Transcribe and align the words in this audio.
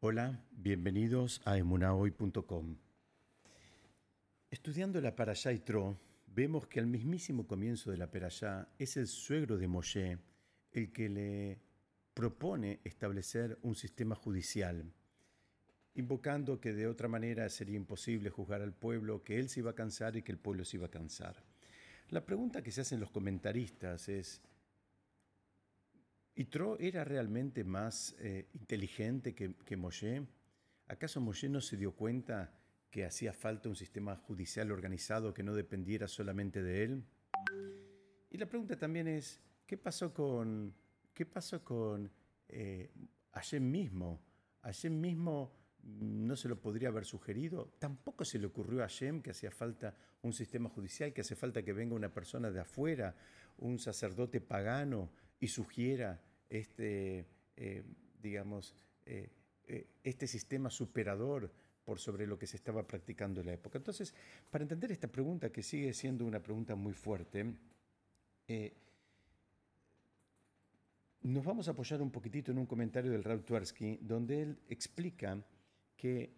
Hola, 0.00 0.44
bienvenidos 0.52 1.42
a 1.44 1.58
emunahoy.com. 1.58 2.76
Estudiando 4.48 5.00
la 5.00 5.16
Parashá 5.16 5.50
Tro, 5.64 5.98
vemos 6.28 6.68
que 6.68 6.78
al 6.78 6.86
mismísimo 6.86 7.48
comienzo 7.48 7.90
de 7.90 7.96
la 7.96 8.08
Parashá 8.08 8.68
es 8.78 8.96
el 8.96 9.08
suegro 9.08 9.58
de 9.58 9.66
Moshe 9.66 10.18
el 10.70 10.92
que 10.92 11.08
le 11.08 11.58
propone 12.14 12.78
establecer 12.84 13.58
un 13.62 13.74
sistema 13.74 14.14
judicial, 14.14 14.84
invocando 15.96 16.60
que 16.60 16.72
de 16.72 16.86
otra 16.86 17.08
manera 17.08 17.48
sería 17.48 17.74
imposible 17.74 18.30
juzgar 18.30 18.62
al 18.62 18.74
pueblo, 18.74 19.24
que 19.24 19.40
él 19.40 19.48
se 19.48 19.58
iba 19.58 19.72
a 19.72 19.74
cansar 19.74 20.14
y 20.14 20.22
que 20.22 20.30
el 20.30 20.38
pueblo 20.38 20.64
se 20.64 20.76
iba 20.76 20.86
a 20.86 20.92
cansar. 20.92 21.42
La 22.10 22.24
pregunta 22.24 22.62
que 22.62 22.70
se 22.70 22.82
hacen 22.82 23.00
los 23.00 23.10
comentaristas 23.10 24.08
es, 24.08 24.42
¿Itro 26.38 26.78
era 26.78 27.02
realmente 27.02 27.64
más 27.64 28.14
eh, 28.20 28.46
inteligente 28.54 29.34
que, 29.34 29.54
que 29.64 29.76
Moshe? 29.76 30.24
¿Acaso 30.86 31.20
Moshe 31.20 31.48
no 31.48 31.60
se 31.60 31.76
dio 31.76 31.90
cuenta 31.96 32.54
que 32.92 33.04
hacía 33.04 33.32
falta 33.32 33.68
un 33.68 33.74
sistema 33.74 34.14
judicial 34.14 34.70
organizado 34.70 35.34
que 35.34 35.42
no 35.42 35.52
dependiera 35.52 36.06
solamente 36.06 36.62
de 36.62 36.84
él? 36.84 37.04
Y 38.30 38.38
la 38.38 38.46
pregunta 38.46 38.78
también 38.78 39.08
es, 39.08 39.40
¿qué 39.66 39.76
pasó 39.76 40.14
con, 40.14 40.72
qué 41.12 41.26
pasó 41.26 41.64
con 41.64 42.08
eh, 42.46 42.92
Hashem 43.32 43.68
mismo? 43.68 44.22
¿Hashem 44.62 45.00
mismo 45.00 45.52
no 45.82 46.36
se 46.36 46.48
lo 46.48 46.60
podría 46.60 46.90
haber 46.90 47.04
sugerido? 47.04 47.74
¿Tampoco 47.80 48.24
se 48.24 48.38
le 48.38 48.46
ocurrió 48.46 48.78
a 48.78 48.86
Hashem 48.86 49.22
que 49.22 49.32
hacía 49.32 49.50
falta 49.50 49.92
un 50.22 50.32
sistema 50.32 50.68
judicial, 50.68 51.12
que 51.12 51.22
hace 51.22 51.34
falta 51.34 51.64
que 51.64 51.72
venga 51.72 51.96
una 51.96 52.14
persona 52.14 52.48
de 52.52 52.60
afuera, 52.60 53.16
un 53.56 53.80
sacerdote 53.80 54.40
pagano, 54.40 55.10
y 55.40 55.48
sugiera 55.48 56.20
este, 56.48 57.26
eh, 57.56 57.84
digamos, 58.22 58.74
eh, 59.04 59.28
eh, 59.66 59.86
este 60.02 60.26
sistema 60.26 60.70
superador 60.70 61.50
por 61.84 61.98
sobre 61.98 62.26
lo 62.26 62.38
que 62.38 62.46
se 62.46 62.56
estaba 62.56 62.86
practicando 62.86 63.40
en 63.40 63.46
la 63.46 63.52
época. 63.54 63.78
Entonces, 63.78 64.14
para 64.50 64.62
entender 64.62 64.92
esta 64.92 65.08
pregunta, 65.08 65.50
que 65.50 65.62
sigue 65.62 65.92
siendo 65.92 66.24
una 66.24 66.42
pregunta 66.42 66.74
muy 66.74 66.92
fuerte, 66.92 67.54
nos 71.22 71.44
vamos 71.44 71.68
a 71.68 71.72
apoyar 71.72 72.00
un 72.00 72.10
poquitito 72.10 72.52
en 72.52 72.58
un 72.58 72.66
comentario 72.66 73.10
del 73.10 73.24
Rav 73.24 73.42
Tversky, 73.42 73.98
donde 74.02 74.42
él 74.42 74.58
explica 74.68 75.42
que 75.96 76.34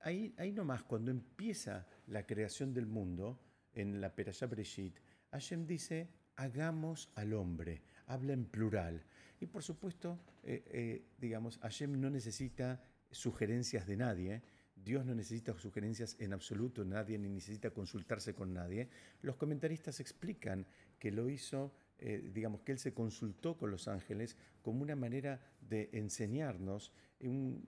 ahí, 0.00 0.34
ahí 0.38 0.52
nomás, 0.52 0.82
cuando 0.82 1.10
empieza 1.10 1.86
la 2.08 2.26
creación 2.26 2.72
del 2.72 2.86
mundo, 2.86 3.38
en 3.74 4.00
la 4.00 4.14
Perashá 4.14 4.46
Breshit, 4.46 4.98
Hashem 5.30 5.66
dice, 5.66 6.08
hagamos 6.36 7.10
al 7.14 7.34
hombre, 7.34 7.82
habla 8.06 8.32
en 8.32 8.44
plural. 8.46 9.04
Y 9.40 9.46
por 9.46 9.62
supuesto, 9.62 10.18
eh, 10.42 10.64
eh, 10.66 11.04
digamos, 11.18 11.58
Hashem 11.58 12.00
no 12.00 12.10
necesita 12.10 12.82
sugerencias 13.10 13.86
de 13.86 13.96
nadie, 13.96 14.42
Dios 14.74 15.04
no 15.06 15.14
necesita 15.14 15.58
sugerencias 15.58 16.16
en 16.18 16.32
absoluto, 16.32 16.84
nadie 16.84 17.18
ni 17.18 17.28
necesita 17.28 17.70
consultarse 17.70 18.34
con 18.34 18.52
nadie. 18.52 18.88
Los 19.22 19.36
comentaristas 19.36 20.00
explican 20.00 20.66
que 20.98 21.10
lo 21.10 21.28
hizo, 21.28 21.74
eh, 21.98 22.30
digamos, 22.32 22.60
que 22.62 22.72
él 22.72 22.78
se 22.78 22.92
consultó 22.92 23.56
con 23.56 23.70
los 23.70 23.88
ángeles 23.88 24.36
como 24.62 24.82
una 24.82 24.96
manera 24.96 25.40
de 25.60 25.90
enseñarnos 25.92 26.92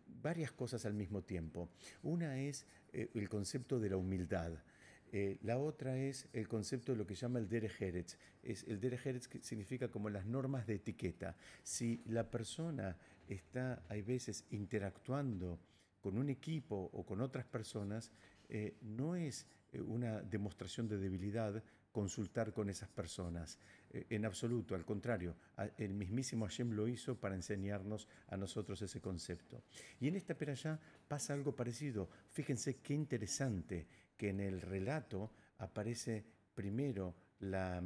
varias 0.07 0.53
cosas 0.53 0.85
al 0.85 0.93
mismo 0.93 1.23
tiempo. 1.23 1.71
Una 2.03 2.39
es 2.39 2.67
el 2.93 3.29
concepto 3.31 3.81
de 3.81 3.89
la 3.89 3.97
humildad. 3.97 4.53
Eh, 5.13 5.39
la 5.43 5.59
otra 5.59 5.97
es 5.97 6.29
el 6.33 6.49
concepto 6.49 6.93
de 6.93 6.99
lo 6.99 7.07
que 7.07 7.15
llama 7.15 7.39
el 7.39 7.49
derech 7.49 8.17
Es, 8.43 8.65
el 8.65 8.81
que 8.81 9.41
significa 9.43 9.89
como 9.89 10.11
las 10.11 10.27
normas 10.27 10.67
de 10.67 10.75
etiqueta. 10.75 11.37
Si 11.63 12.03
la 12.07 12.31
persona 12.31 12.97
está, 13.29 13.83
hay 13.89 14.03
veces, 14.03 14.45
interactuando 14.51 15.59
con 16.01 16.19
un 16.19 16.29
equipo 16.29 16.91
o 16.93 17.05
con 17.05 17.21
otras 17.21 17.47
personas, 17.47 18.11
eh, 18.49 18.77
no 18.83 19.17
es 19.17 19.47
eh, 19.73 19.81
una 19.81 20.23
demostración 20.23 20.89
de 20.89 20.99
debilidad 20.99 21.63
consultar 21.93 22.53
con 22.53 22.69
esas 22.69 22.91
personas, 22.91 23.59
en 24.11 24.27
absoluto, 24.27 24.75
al 24.75 24.85
contrario, 24.85 25.35
el 25.79 25.95
mismísimo 25.95 26.45
Hashem 26.45 26.73
lo 26.73 26.89
hizo 26.89 27.19
para 27.19 27.35
enseñarnos 27.35 28.07
a 28.29 28.37
nosotros 28.37 28.83
ese 28.83 29.01
concepto. 29.01 29.63
Y 29.99 30.09
en 30.09 30.17
esta 30.17 30.35
peralla 30.35 30.79
pasa 31.09 31.33
algo 31.33 31.57
parecido, 31.57 32.11
fíjense 32.33 32.83
qué 32.83 32.93
interesante, 32.93 33.87
que 34.17 34.31
en 34.31 34.41
el 34.41 34.61
relato 34.61 35.33
aparece 35.59 36.25
primero 36.55 37.15
la, 37.41 37.83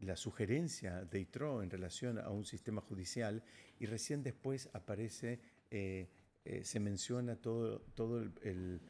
la 0.00 0.16
sugerencia 0.16 1.04
de 1.04 1.20
Itro 1.20 1.62
en 1.62 1.70
relación 1.70 2.18
a 2.18 2.30
un 2.30 2.44
sistema 2.44 2.80
judicial 2.80 3.42
y 3.78 3.86
recién 3.86 4.22
después 4.22 4.68
aparece, 4.72 5.40
eh, 5.70 6.08
eh, 6.44 6.64
se 6.64 6.80
menciona 6.80 7.36
todo, 7.36 7.80
todo 7.94 8.20
el, 8.20 8.80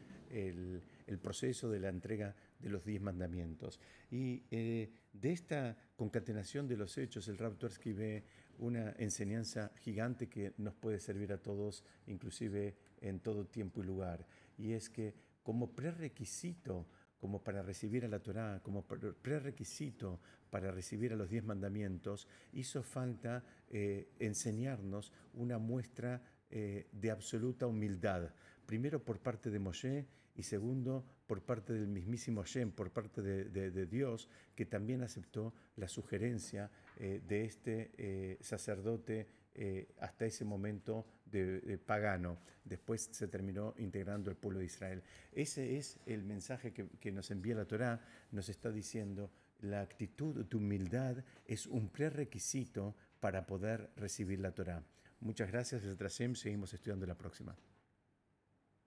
proceso 1.20 1.68
de 1.68 1.80
la 1.80 1.88
entrega 1.88 2.34
de 2.60 2.70
los 2.70 2.84
diez 2.84 3.02
mandamientos. 3.02 3.80
Y 4.10 4.44
eh, 4.50 4.90
de 5.12 5.32
esta 5.32 5.76
concatenación 5.96 6.68
de 6.68 6.76
los 6.76 6.96
hechos, 6.96 7.26
el 7.28 7.36
Rab 7.36 7.58
Tversky 7.58 7.92
ve 7.92 8.24
una 8.58 8.92
enseñanza 8.98 9.72
gigante 9.80 10.28
que 10.28 10.54
nos 10.58 10.74
puede 10.74 11.00
servir 11.00 11.32
a 11.32 11.38
todos, 11.38 11.84
inclusive 12.06 12.76
en 13.00 13.18
todo 13.20 13.46
tiempo 13.46 13.82
y 13.82 13.86
lugar. 13.86 14.26
Y 14.56 14.72
es 14.72 14.88
que 14.88 15.14
como 15.42 15.74
prerequisito 15.74 16.86
como 17.20 17.44
para 17.44 17.62
recibir 17.62 18.04
a 18.04 18.08
la 18.08 18.18
Torá, 18.18 18.60
como 18.62 18.86
prerequisito 18.86 20.20
para 20.48 20.72
recibir 20.72 21.12
a 21.12 21.16
los 21.16 21.28
diez 21.28 21.44
mandamientos, 21.44 22.26
hizo 22.54 22.82
falta 22.82 23.44
eh, 23.68 24.08
enseñarnos 24.18 25.12
una 25.34 25.58
muestra 25.58 26.22
eh, 26.50 26.88
de 26.90 27.10
absoluta 27.10 27.66
humildad, 27.66 28.30
primero 28.64 29.04
por 29.04 29.20
parte 29.20 29.50
de 29.50 29.58
Moshe 29.58 30.06
y 30.34 30.42
segundo 30.42 31.04
por 31.26 31.42
parte 31.42 31.74
del 31.74 31.88
mismísimo 31.88 32.40
Hashem, 32.40 32.72
por 32.72 32.90
parte 32.90 33.20
de, 33.20 33.86
Dios, 33.86 34.28
que 34.56 34.64
también 34.64 35.02
aceptó 35.02 35.52
la 35.76 35.88
sugerencia 35.88 36.70
eh, 36.96 37.20
de 37.28 37.44
este 37.44 38.38
sacerdote 38.40 39.28
eh, 39.54 39.88
hasta 39.98 40.26
ese 40.26 40.44
momento 40.44 41.06
de, 41.26 41.78
pagano. 41.78 42.38
Después 42.64 43.08
se 43.12 43.28
terminó 43.28 43.74
integrando 43.78 44.30
el 44.30 44.36
pueblo 44.36 44.60
de 44.60 44.66
Israel. 44.66 45.02
Ese 45.32 45.76
es 45.76 45.98
el 46.06 46.22
mensaje 46.24 46.72
que, 46.72 47.12
nos 47.12 47.30
envía 47.30 47.54
la 47.54 47.64
Torá, 47.64 48.00
nos 48.30 48.48
está 48.48 48.70
diciendo, 48.70 49.30
la 49.60 49.80
actitud 49.80 50.44
de 50.44 50.56
humildad 50.56 51.24
es 51.46 51.66
un 51.66 51.88
prerequisito 51.88 52.94
para 53.18 53.46
poder 53.46 53.90
recibir 53.96 54.40
la 54.40 54.52
Torá. 54.52 54.82
Muchas 55.20 55.50
gracias, 55.50 55.82
desde 55.82 56.34
seguimos 56.34 56.72
estudiando 56.72 57.06
la 57.06 57.16
próxima. 57.16 57.54